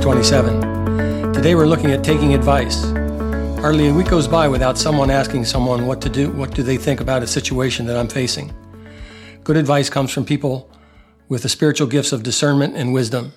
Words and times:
27. 0.00 1.34
Today 1.34 1.54
we're 1.54 1.66
looking 1.66 1.90
at 1.90 2.02
taking 2.02 2.32
advice. 2.32 2.84
Hardly 3.60 3.88
a 3.88 3.92
week 3.92 4.08
goes 4.08 4.26
by 4.26 4.48
without 4.48 4.78
someone 4.78 5.10
asking 5.10 5.44
someone 5.44 5.86
what 5.86 6.00
to 6.00 6.08
do, 6.08 6.30
what 6.30 6.54
do 6.54 6.62
they 6.62 6.78
think 6.78 6.98
about 6.98 7.22
a 7.22 7.26
situation 7.26 7.84
that 7.84 7.98
I'm 7.98 8.08
facing. 8.08 8.50
Good 9.44 9.58
advice 9.58 9.90
comes 9.90 10.10
from 10.10 10.24
people 10.24 10.70
with 11.28 11.42
the 11.42 11.50
spiritual 11.50 11.86
gifts 11.86 12.12
of 12.12 12.22
discernment 12.22 12.74
and 12.74 12.94
wisdom. 12.94 13.34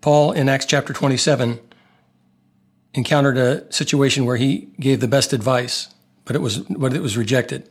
Paul 0.00 0.32
in 0.32 0.48
Acts 0.48 0.66
chapter 0.66 0.92
27 0.92 1.60
encountered 2.94 3.38
a 3.38 3.72
situation 3.72 4.24
where 4.24 4.38
he 4.38 4.70
gave 4.80 4.98
the 4.98 5.06
best 5.06 5.32
advice, 5.32 5.94
but 6.24 6.34
it 6.34 6.40
was 6.40 6.58
but 6.58 6.94
it 6.94 7.00
was 7.00 7.16
rejected. 7.16 7.70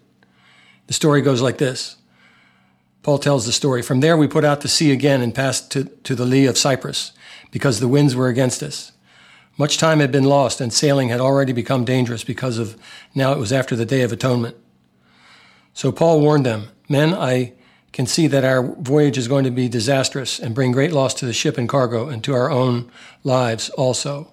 The 0.87 0.93
story 0.93 1.21
goes 1.21 1.41
like 1.41 1.57
this. 1.57 1.97
Paul 3.03 3.19
tells 3.19 3.45
the 3.45 3.51
story. 3.51 3.81
From 3.81 3.99
there, 3.99 4.17
we 4.17 4.27
put 4.27 4.45
out 4.45 4.61
to 4.61 4.67
sea 4.67 4.91
again 4.91 5.21
and 5.21 5.35
passed 5.35 5.69
to, 5.71 5.83
to 5.83 6.15
the 6.15 6.25
lee 6.25 6.45
of 6.45 6.57
Cyprus 6.57 7.11
because 7.51 7.79
the 7.79 7.87
winds 7.87 8.15
were 8.15 8.29
against 8.29 8.63
us. 8.63 8.93
Much 9.57 9.77
time 9.77 9.99
had 9.99 10.11
been 10.11 10.23
lost 10.23 10.59
and 10.59 10.73
sailing 10.73 11.09
had 11.09 11.19
already 11.19 11.53
become 11.53 11.85
dangerous 11.85 12.23
because 12.23 12.57
of 12.57 12.75
now 13.13 13.33
it 13.33 13.37
was 13.37 13.53
after 13.53 13.75
the 13.75 13.85
Day 13.85 14.01
of 14.01 14.11
Atonement. 14.11 14.55
So 15.73 15.91
Paul 15.91 16.21
warned 16.21 16.45
them, 16.45 16.69
Men, 16.89 17.13
I 17.13 17.53
can 17.91 18.07
see 18.07 18.25
that 18.27 18.43
our 18.43 18.63
voyage 18.63 19.17
is 19.17 19.27
going 19.27 19.43
to 19.43 19.51
be 19.51 19.69
disastrous 19.69 20.39
and 20.39 20.55
bring 20.55 20.71
great 20.71 20.91
loss 20.91 21.13
to 21.15 21.25
the 21.25 21.33
ship 21.33 21.57
and 21.57 21.69
cargo 21.69 22.07
and 22.09 22.23
to 22.23 22.33
our 22.33 22.49
own 22.49 22.89
lives 23.23 23.69
also. 23.71 24.31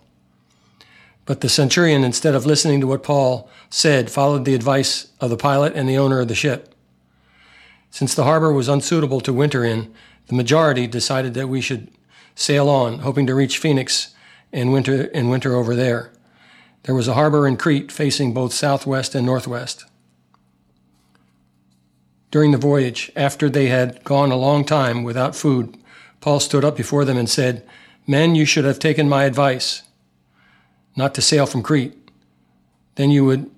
But 1.26 1.42
the 1.42 1.48
centurion, 1.48 2.02
instead 2.02 2.34
of 2.34 2.46
listening 2.46 2.80
to 2.80 2.86
what 2.86 3.02
Paul 3.02 3.50
said, 3.68 4.10
followed 4.10 4.44
the 4.44 4.54
advice 4.54 5.08
of 5.20 5.28
the 5.30 5.36
pilot 5.36 5.74
and 5.74 5.88
the 5.88 5.98
owner 5.98 6.20
of 6.20 6.28
the 6.28 6.34
ship. 6.34 6.74
Since 7.90 8.14
the 8.14 8.24
harbor 8.24 8.52
was 8.52 8.68
unsuitable 8.68 9.20
to 9.22 9.32
winter 9.32 9.64
in, 9.64 9.92
the 10.28 10.34
majority 10.34 10.86
decided 10.86 11.34
that 11.34 11.48
we 11.48 11.60
should 11.60 11.90
sail 12.34 12.68
on, 12.68 13.00
hoping 13.00 13.26
to 13.26 13.34
reach 13.34 13.58
Phoenix 13.58 14.14
and 14.52 14.72
winter, 14.72 15.10
and 15.12 15.30
winter 15.30 15.54
over 15.54 15.74
there. 15.74 16.12
There 16.84 16.94
was 16.94 17.08
a 17.08 17.14
harbor 17.14 17.46
in 17.46 17.56
Crete 17.56 17.92
facing 17.92 18.32
both 18.32 18.52
southwest 18.52 19.14
and 19.14 19.26
northwest. 19.26 19.84
During 22.30 22.52
the 22.52 22.58
voyage, 22.58 23.10
after 23.16 23.50
they 23.50 23.66
had 23.66 24.04
gone 24.04 24.30
a 24.30 24.36
long 24.36 24.64
time 24.64 25.02
without 25.02 25.34
food, 25.34 25.76
Paul 26.20 26.38
stood 26.38 26.64
up 26.64 26.76
before 26.76 27.04
them 27.04 27.18
and 27.18 27.28
said, 27.28 27.66
Men, 28.06 28.34
you 28.34 28.44
should 28.44 28.64
have 28.64 28.78
taken 28.78 29.08
my 29.08 29.24
advice, 29.24 29.82
not 30.96 31.14
to 31.14 31.22
sail 31.22 31.46
from 31.46 31.62
Crete. 31.62 31.96
Then 32.94 33.10
you 33.10 33.24
would 33.24 33.50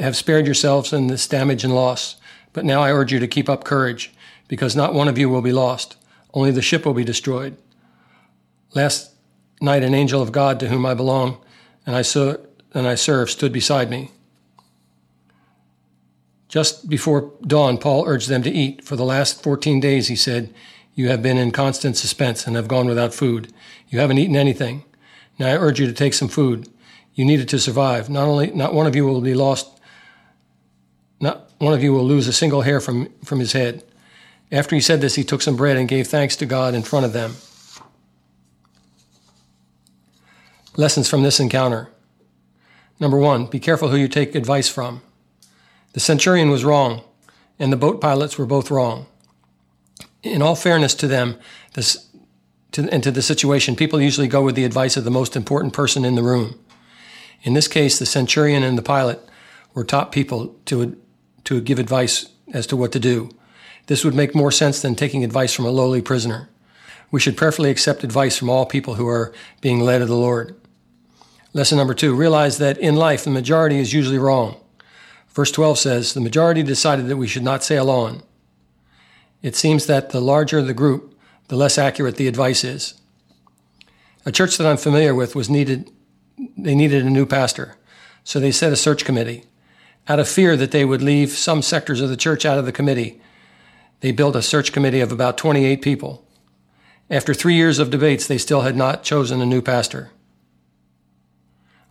have 0.00 0.16
spared 0.16 0.46
yourselves 0.46 0.92
in 0.92 1.06
this 1.06 1.26
damage 1.26 1.64
and 1.64 1.74
loss. 1.74 2.16
But 2.52 2.64
now 2.64 2.82
I 2.82 2.92
urge 2.92 3.12
you 3.12 3.18
to 3.18 3.28
keep 3.28 3.48
up 3.48 3.64
courage, 3.64 4.12
because 4.48 4.76
not 4.76 4.94
one 4.94 5.08
of 5.08 5.18
you 5.18 5.28
will 5.28 5.42
be 5.42 5.52
lost, 5.52 5.96
only 6.34 6.50
the 6.50 6.62
ship 6.62 6.84
will 6.84 6.94
be 6.94 7.04
destroyed. 7.04 7.56
Last 8.74 9.12
night, 9.60 9.82
an 9.82 9.94
angel 9.94 10.22
of 10.22 10.32
God 10.32 10.58
to 10.60 10.68
whom 10.68 10.84
I 10.84 10.94
belong 10.94 11.38
and 11.86 11.96
I, 11.96 12.02
so, 12.02 12.44
and 12.74 12.86
I 12.86 12.94
serve 12.94 13.30
stood 13.30 13.52
beside 13.52 13.90
me. 13.90 14.10
Just 16.48 16.88
before 16.88 17.32
dawn, 17.42 17.78
Paul 17.78 18.04
urged 18.06 18.28
them 18.28 18.42
to 18.42 18.50
eat. 18.50 18.84
For 18.84 18.94
the 18.94 19.04
last 19.04 19.42
14 19.42 19.80
days, 19.80 20.08
he 20.08 20.16
said, 20.16 20.52
You 20.94 21.08
have 21.08 21.22
been 21.22 21.38
in 21.38 21.50
constant 21.50 21.96
suspense 21.96 22.46
and 22.46 22.56
have 22.56 22.68
gone 22.68 22.86
without 22.86 23.14
food. 23.14 23.52
You 23.88 24.00
haven't 24.00 24.18
eaten 24.18 24.36
anything. 24.36 24.84
Now 25.38 25.48
I 25.48 25.56
urge 25.56 25.80
you 25.80 25.86
to 25.86 25.92
take 25.92 26.14
some 26.14 26.28
food. 26.28 26.68
You 27.14 27.24
need 27.24 27.40
it 27.40 27.48
to 27.50 27.58
survive. 27.58 28.10
Not 28.10 28.28
only, 28.28 28.50
not 28.50 28.74
one 28.74 28.86
of 28.86 28.94
you 28.94 29.06
will 29.06 29.20
be 29.20 29.34
lost, 29.34 29.80
not 31.22 31.48
one 31.58 31.72
of 31.72 31.82
you 31.82 31.92
will 31.92 32.04
lose 32.04 32.26
a 32.26 32.32
single 32.32 32.62
hair 32.62 32.80
from, 32.80 33.08
from 33.24 33.38
his 33.38 33.52
head. 33.52 33.84
After 34.50 34.74
he 34.74 34.82
said 34.82 35.00
this, 35.00 35.14
he 35.14 35.22
took 35.22 35.40
some 35.40 35.56
bread 35.56 35.76
and 35.76 35.88
gave 35.88 36.08
thanks 36.08 36.34
to 36.36 36.46
God 36.46 36.74
in 36.74 36.82
front 36.82 37.06
of 37.06 37.12
them. 37.12 37.36
Lessons 40.76 41.08
from 41.08 41.22
this 41.22 41.38
encounter. 41.38 41.88
Number 42.98 43.16
one, 43.16 43.46
be 43.46 43.60
careful 43.60 43.88
who 43.88 43.96
you 43.96 44.08
take 44.08 44.34
advice 44.34 44.68
from. 44.68 45.00
The 45.92 46.00
centurion 46.00 46.50
was 46.50 46.64
wrong, 46.64 47.02
and 47.58 47.72
the 47.72 47.76
boat 47.76 48.00
pilots 48.00 48.36
were 48.36 48.46
both 48.46 48.70
wrong. 48.70 49.06
In 50.24 50.42
all 50.42 50.56
fairness 50.56 50.94
to 50.96 51.06
them, 51.06 51.38
this, 51.74 52.08
to, 52.72 52.88
and 52.90 53.02
to 53.02 53.12
the 53.12 53.22
situation, 53.22 53.76
people 53.76 54.00
usually 54.00 54.28
go 54.28 54.42
with 54.42 54.56
the 54.56 54.64
advice 54.64 54.96
of 54.96 55.04
the 55.04 55.10
most 55.10 55.36
important 55.36 55.72
person 55.72 56.04
in 56.04 56.16
the 56.16 56.22
room. 56.22 56.58
In 57.42 57.54
this 57.54 57.68
case, 57.68 57.98
the 57.98 58.06
centurion 58.06 58.64
and 58.64 58.76
the 58.76 58.82
pilot 58.82 59.20
were 59.72 59.84
top 59.84 60.10
people 60.10 60.56
to 60.64 60.96
to 61.44 61.60
give 61.60 61.78
advice 61.78 62.26
as 62.52 62.66
to 62.68 62.76
what 62.76 62.92
to 62.92 63.00
do. 63.00 63.30
This 63.86 64.04
would 64.04 64.14
make 64.14 64.34
more 64.34 64.52
sense 64.52 64.80
than 64.80 64.94
taking 64.94 65.24
advice 65.24 65.52
from 65.52 65.64
a 65.64 65.70
lowly 65.70 66.02
prisoner. 66.02 66.48
We 67.10 67.20
should 67.20 67.36
prayerfully 67.36 67.70
accept 67.70 68.04
advice 68.04 68.36
from 68.38 68.48
all 68.48 68.64
people 68.64 68.94
who 68.94 69.06
are 69.08 69.32
being 69.60 69.80
led 69.80 70.02
of 70.02 70.08
the 70.08 70.16
Lord. 70.16 70.58
Lesson 71.52 71.76
number 71.76 71.94
two 71.94 72.14
realize 72.14 72.58
that 72.58 72.78
in 72.78 72.96
life 72.96 73.24
the 73.24 73.30
majority 73.30 73.78
is 73.78 73.92
usually 73.92 74.18
wrong. 74.18 74.58
Verse 75.28 75.50
12 75.50 75.78
says, 75.78 76.14
The 76.14 76.20
majority 76.20 76.62
decided 76.62 77.08
that 77.08 77.16
we 77.16 77.26
should 77.26 77.42
not 77.42 77.64
sail 77.64 77.90
on. 77.90 78.22
It 79.42 79.56
seems 79.56 79.86
that 79.86 80.10
the 80.10 80.20
larger 80.20 80.62
the 80.62 80.74
group, 80.74 81.18
the 81.48 81.56
less 81.56 81.76
accurate 81.76 82.16
the 82.16 82.28
advice 82.28 82.64
is. 82.64 82.94
A 84.24 84.32
church 84.32 84.56
that 84.56 84.66
I'm 84.66 84.76
familiar 84.76 85.14
with 85.14 85.34
was 85.34 85.50
needed, 85.50 85.90
they 86.56 86.74
needed 86.74 87.04
a 87.04 87.10
new 87.10 87.26
pastor. 87.26 87.76
So 88.24 88.38
they 88.38 88.52
set 88.52 88.72
a 88.72 88.76
search 88.76 89.04
committee. 89.04 89.44
Out 90.08 90.18
of 90.18 90.28
fear 90.28 90.56
that 90.56 90.72
they 90.72 90.84
would 90.84 91.02
leave 91.02 91.30
some 91.30 91.62
sectors 91.62 92.00
of 92.00 92.08
the 92.08 92.16
church 92.16 92.44
out 92.44 92.58
of 92.58 92.66
the 92.66 92.72
committee, 92.72 93.20
they 94.00 94.10
built 94.10 94.34
a 94.34 94.42
search 94.42 94.72
committee 94.72 95.00
of 95.00 95.12
about 95.12 95.38
28 95.38 95.80
people. 95.80 96.26
After 97.08 97.32
three 97.32 97.54
years 97.54 97.78
of 97.78 97.90
debates, 97.90 98.26
they 98.26 98.38
still 98.38 98.62
had 98.62 98.76
not 98.76 99.04
chosen 99.04 99.40
a 99.40 99.46
new 99.46 99.62
pastor. 99.62 100.10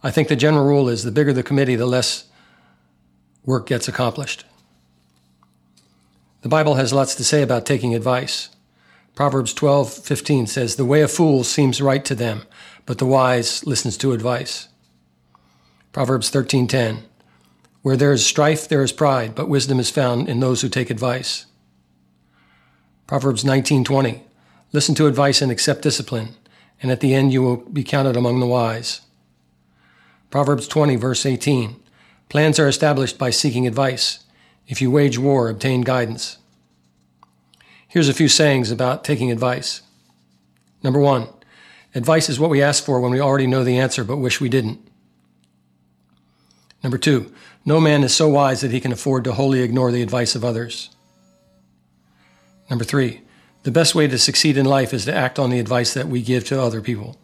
I 0.04 0.12
think 0.12 0.28
the 0.28 0.36
general 0.36 0.66
rule 0.66 0.90
is 0.90 1.04
the 1.04 1.12
bigger 1.12 1.32
the 1.32 1.44
committee, 1.44 1.76
the 1.76 1.86
less 1.86 2.26
work 3.46 3.68
gets 3.68 3.88
accomplished. 3.88 4.46
The 6.42 6.50
Bible 6.50 6.76
has 6.76 6.92
lots 6.92 7.16
to 7.16 7.24
say 7.24 7.44
about 7.44 7.66
taking 7.66 7.94
advice. 7.94 8.50
Proverbs 9.14 9.54
12:15 9.54 10.48
says, 10.48 10.76
"The 10.76 10.86
way 10.86 11.02
of 11.02 11.12
fools 11.12 11.48
seems 11.48 11.82
right 11.82 12.04
to 12.06 12.16
them, 12.16 12.44
but 12.86 12.98
the 12.98 13.06
wise 13.06 13.66
listens 13.66 13.96
to 13.98 14.12
advice." 14.12 14.68
Proverbs 15.92 16.30
13:10, 16.30 17.04
where 17.82 17.98
there 17.98 18.14
is 18.14 18.26
strife, 18.26 18.68
there 18.68 18.84
is 18.84 18.92
pride, 18.92 19.36
but 19.36 19.50
wisdom 19.50 19.80
is 19.80 19.90
found 19.90 20.30
in 20.30 20.40
those 20.40 20.62
who 20.62 20.70
take 20.70 20.90
advice. 20.90 21.46
Proverbs 23.08 23.44
19:20. 23.44 24.24
Listen 24.74 24.96
to 24.96 25.08
advice 25.08 25.42
and 25.42 25.52
accept 25.52 25.82
discipline, 25.82 26.36
and 26.82 26.92
at 26.92 27.02
the 27.02 27.14
end 27.14 27.34
you 27.34 27.42
will 27.42 27.58
be 27.58 27.84
counted 27.84 28.16
among 28.16 28.40
the 28.40 28.46
wise. 28.46 29.02
Proverbs 30.30 30.68
20 30.68 30.96
verse 30.96 31.26
18. 31.26 31.76
Plans 32.30 32.58
are 32.58 32.70
established 32.70 33.18
by 33.18 33.30
seeking 33.30 33.68
advice. 33.68 34.20
If 34.68 34.82
you 34.82 34.90
wage 34.90 35.18
war, 35.18 35.50
obtain 35.50 35.82
guidance. 35.82 36.38
Here's 37.86 38.08
a 38.08 38.14
few 38.14 38.30
sayings 38.30 38.72
about 38.72 39.04
taking 39.04 39.30
advice. 39.30 39.82
Number 40.82 41.00
1. 41.00 41.28
Advice 41.94 42.30
is 42.30 42.40
what 42.40 42.50
we 42.50 42.62
ask 42.62 42.86
for 42.86 43.02
when 43.02 43.12
we 43.12 43.20
already 43.20 43.48
know 43.48 43.66
the 43.66 43.78
answer 43.78 44.06
but 44.06 44.16
wish 44.16 44.40
we 44.40 44.48
didn't. 44.48 44.80
Number 46.82 46.98
2. 46.98 47.30
No 47.64 47.80
man 47.80 48.04
is 48.04 48.16
so 48.16 48.28
wise 48.28 48.62
that 48.62 48.72
he 48.72 48.80
can 48.80 48.92
afford 48.92 49.24
to 49.24 49.34
wholly 49.34 49.62
ignore 49.62 49.92
the 49.92 50.02
advice 50.02 50.36
of 50.36 50.44
others. 50.44 50.90
Number 52.70 52.84
three, 52.84 53.22
the 53.64 53.72
best 53.72 53.94
way 53.94 54.08
to 54.08 54.18
succeed 54.18 54.58
in 54.58 54.66
life 54.66 54.94
is 54.94 55.06
to 55.06 55.14
act 55.14 55.38
on 55.38 55.52
the 55.52 55.60
advice 55.60 55.94
that 55.94 56.08
we 56.08 56.22
give 56.22 56.46
to 56.46 56.60
other 56.60 56.82
people. 56.82 57.20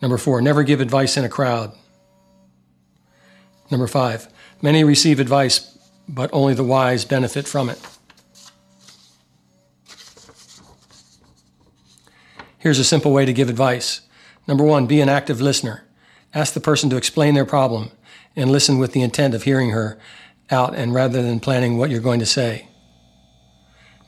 Number 0.00 0.18
four, 0.18 0.40
never 0.40 0.62
give 0.62 0.80
advice 0.80 1.16
in 1.16 1.24
a 1.24 1.28
crowd. 1.28 1.72
Number 3.70 3.86
five, 3.86 4.28
many 4.60 4.84
receive 4.84 5.18
advice, 5.18 5.76
but 6.08 6.30
only 6.32 6.54
the 6.54 6.64
wise 6.64 7.04
benefit 7.04 7.48
from 7.48 7.70
it. 7.70 7.80
Here's 12.58 12.78
a 12.78 12.84
simple 12.84 13.12
way 13.12 13.24
to 13.24 13.32
give 13.32 13.48
advice. 13.48 14.02
Number 14.46 14.62
one, 14.62 14.86
be 14.86 15.00
an 15.00 15.08
active 15.08 15.40
listener. 15.40 15.84
Ask 16.34 16.54
the 16.54 16.60
person 16.60 16.88
to 16.90 16.96
explain 16.96 17.34
their 17.34 17.44
problem 17.44 17.90
and 18.34 18.50
listen 18.50 18.78
with 18.78 18.92
the 18.92 19.02
intent 19.02 19.34
of 19.34 19.42
hearing 19.42 19.70
her 19.70 19.98
out 20.50 20.74
and 20.74 20.94
rather 20.94 21.22
than 21.22 21.40
planning 21.40 21.76
what 21.76 21.90
you're 21.90 22.00
going 22.00 22.20
to 22.20 22.26
say. 22.26 22.68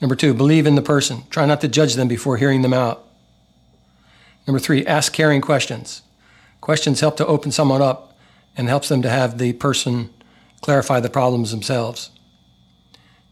Number 0.00 0.16
two, 0.16 0.34
believe 0.34 0.66
in 0.66 0.74
the 0.74 0.82
person. 0.82 1.24
Try 1.30 1.46
not 1.46 1.60
to 1.62 1.68
judge 1.68 1.94
them 1.94 2.08
before 2.08 2.36
hearing 2.36 2.62
them 2.62 2.74
out. 2.74 3.06
Number 4.46 4.58
three, 4.58 4.84
ask 4.86 5.12
caring 5.12 5.40
questions. 5.40 6.02
Questions 6.60 7.00
help 7.00 7.16
to 7.18 7.26
open 7.26 7.52
someone 7.52 7.82
up 7.82 8.16
and 8.56 8.68
helps 8.68 8.88
them 8.88 9.02
to 9.02 9.10
have 9.10 9.38
the 9.38 9.52
person 9.54 10.10
clarify 10.60 11.00
the 11.00 11.10
problems 11.10 11.50
themselves. 11.50 12.10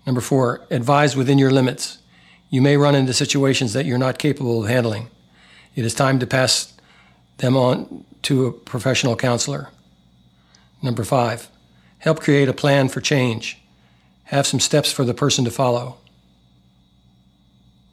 Number 0.07 0.21
four, 0.21 0.67
advise 0.71 1.17
within 1.17 1.39
your 1.39 1.51
limits. 1.51 1.99
You 2.51 2.61
may 2.61 2.77
run 2.77 2.95
into 2.95 3.13
situations 3.13 3.73
that 3.73 3.87
you're 3.87 3.99
not 3.99 4.19
capable 4.19 4.63
of 4.63 4.69
handling. 4.69 5.09
It 5.75 5.85
is 5.85 5.95
time 5.95 6.19
to 6.19 6.27
pass 6.27 6.72
them 7.43 7.57
on 7.57 8.05
to 8.23 8.47
a 8.47 8.53
professional 8.53 9.17
counselor. 9.17 9.69
Number 10.81 11.03
five, 11.03 11.49
help 11.99 12.21
create 12.21 12.49
a 12.49 12.55
plan 12.55 12.89
for 12.89 13.01
change. 13.01 13.59
Have 14.25 14.47
some 14.47 14.61
steps 14.61 14.93
for 14.93 15.05
the 15.05 15.13
person 15.13 15.45
to 15.45 15.51
follow. 15.51 15.99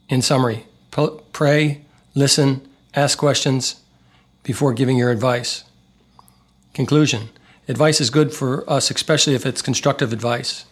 In 0.08 0.22
summary, 0.22 0.66
pray, 1.34 1.82
listen, 2.14 2.68
ask 2.94 3.18
questions 3.18 3.82
before 4.44 4.74
giving 4.74 4.98
your 4.98 5.12
advice. 5.12 5.64
Conclusion 6.74 7.30
Advice 7.68 8.02
is 8.02 8.10
good 8.10 8.34
for 8.34 8.68
us, 8.68 8.90
especially 8.90 9.36
if 9.36 9.46
it's 9.46 9.62
constructive 9.62 10.12
advice. 10.12 10.66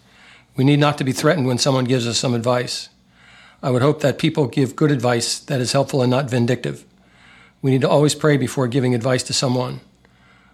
We 0.56 0.63
need 0.63 0.79
not 0.79 0.97
to 0.97 1.03
be 1.03 1.12
threatened 1.12 1.45
when 1.45 1.59
someone 1.59 1.85
gives 1.85 2.07
us 2.07 2.18
some 2.18 2.33
advice. 2.33 2.89
I 3.62 3.69
would 3.69 3.83
hope 3.83 4.01
that 4.01 4.18
people 4.18 4.47
give 4.47 4.75
good 4.75 4.91
advice 4.91 5.38
that 5.39 5.62
is 5.62 5.74
helpful 5.74 6.01
and 6.01 6.09
not 6.09 6.29
vindictive. 6.29 6.87
We 7.62 7.71
need 7.71 7.81
to 7.81 7.89
always 7.89 8.15
pray 8.15 8.38
before 8.38 8.68
giving 8.68 8.94
advice 8.94 9.24
to 9.24 9.33
someone. 9.33 9.81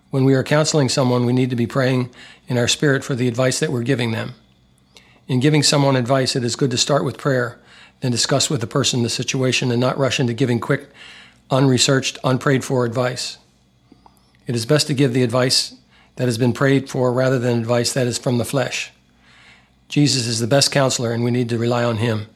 When 0.09 0.25
we 0.25 0.35
are 0.35 0.43
counseling 0.43 0.89
someone, 0.89 1.25
we 1.25 1.33
need 1.33 1.49
to 1.49 1.55
be 1.55 1.67
praying 1.67 2.09
in 2.47 2.57
our 2.57 2.67
spirit 2.67 3.03
for 3.03 3.15
the 3.15 3.27
advice 3.27 3.59
that 3.59 3.71
we're 3.71 3.83
giving 3.83 4.11
them. 4.11 4.33
In 5.27 5.39
giving 5.39 5.63
someone 5.63 5.95
advice, 5.95 6.35
it 6.35 6.43
is 6.43 6.55
good 6.55 6.71
to 6.71 6.77
start 6.77 7.03
with 7.03 7.17
prayer, 7.17 7.59
then 8.01 8.11
discuss 8.11 8.49
with 8.49 8.61
the 8.61 8.67
person 8.67 9.03
the 9.03 9.09
situation 9.09 9.71
and 9.71 9.79
not 9.79 9.97
rush 9.97 10.19
into 10.19 10.33
giving 10.33 10.59
quick, 10.59 10.89
unresearched, 11.49 12.17
unprayed 12.23 12.63
for 12.63 12.85
advice. 12.85 13.37
It 14.45 14.55
is 14.55 14.65
best 14.65 14.87
to 14.87 14.93
give 14.93 15.13
the 15.13 15.23
advice 15.23 15.75
that 16.15 16.25
has 16.25 16.37
been 16.37 16.53
prayed 16.53 16.89
for 16.89 17.11
rather 17.11 17.39
than 17.39 17.59
advice 17.59 17.93
that 17.93 18.07
is 18.07 18.17
from 18.17 18.37
the 18.37 18.45
flesh. 18.45 18.91
Jesus 19.87 20.27
is 20.27 20.39
the 20.39 20.47
best 20.47 20.71
counselor, 20.71 21.11
and 21.11 21.23
we 21.23 21.31
need 21.31 21.49
to 21.49 21.57
rely 21.57 21.83
on 21.83 21.97
him 21.97 22.27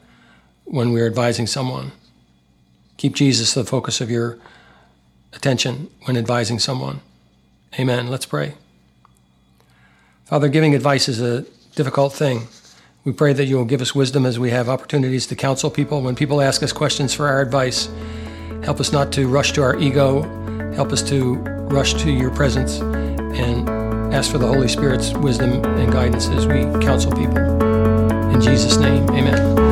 when 0.66 0.92
we're 0.92 1.08
advising 1.08 1.48
someone. 1.48 1.92
Keep 2.98 3.16
Jesus 3.16 3.54
the 3.54 3.64
focus 3.64 4.02
of 4.02 4.10
your 4.10 4.38
attention 5.34 5.90
when 6.06 6.18
advising 6.18 6.60
someone. 6.60 7.02
Amen. 7.80 8.08
Let's 8.08 8.26
pray. 8.26 8.54
Father, 10.26 10.50
giving 10.50 10.76
advice 10.76 11.08
is 11.08 11.22
a 11.22 11.46
difficult 11.76 12.14
thing. 12.14 12.48
We 13.06 13.14
pray 13.14 13.32
that 13.34 13.46
you 13.46 13.56
will 13.56 13.66
give 13.66 13.82
us 13.82 13.96
wisdom 13.96 14.26
as 14.26 14.38
we 14.38 14.50
have 14.50 14.68
opportunities 14.68 15.28
to 15.28 15.36
counsel 15.36 15.70
people. 15.70 16.02
When 16.02 16.16
people 16.16 16.42
ask 16.42 16.62
us 16.64 16.74
questions 16.74 17.14
for 17.14 17.28
our 17.28 17.42
advice, 17.42 17.90
help 18.64 18.82
us 18.82 18.92
not 18.92 19.14
to 19.14 19.28
rush 19.28 19.54
to 19.54 19.62
our 19.62 19.78
ego. 19.80 20.24
Help 20.74 20.92
us 20.92 21.02
to 21.04 21.36
rush 21.70 21.94
to 21.96 22.12
your 22.12 22.32
presence 22.32 22.80
and 22.80 23.70
ask 24.14 24.32
for 24.32 24.38
the 24.38 24.48
Holy 24.48 24.68
Spirit's 24.68 25.14
wisdom 25.14 25.64
and 25.64 25.92
guidance 25.92 26.28
as 26.28 26.46
we 26.46 26.64
counsel 26.86 27.12
people. 27.12 27.38
In 28.34 28.42
Jesus' 28.42 28.78
name, 28.78 29.10
amen. 29.12 29.67